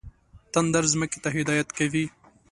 [0.53, 2.05] تندر ځمکې ته هدایت کوي.